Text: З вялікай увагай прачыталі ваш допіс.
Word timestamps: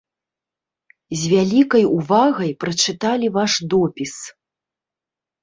З 1.19 1.29
вялікай 1.33 1.83
увагай 1.97 2.51
прачыталі 2.65 3.27
ваш 3.37 3.51
допіс. 3.75 4.15